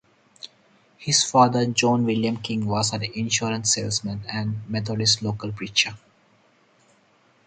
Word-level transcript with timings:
His 0.97 1.23
father 1.23 1.67
John 1.67 2.05
William 2.05 2.37
King 2.37 2.65
was 2.65 2.91
an 2.91 3.03
insurance 3.03 3.75
salesman 3.75 4.23
and 4.27 4.67
Methodist 4.67 5.21
local 5.21 5.51
preacher. 5.51 5.95